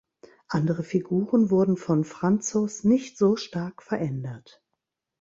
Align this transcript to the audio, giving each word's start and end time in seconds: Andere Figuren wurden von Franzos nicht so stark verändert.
Andere 0.47 0.81
Figuren 0.81 1.51
wurden 1.51 1.77
von 1.77 2.03
Franzos 2.05 2.83
nicht 2.83 3.19
so 3.19 3.35
stark 3.35 3.83
verändert. 3.83 4.63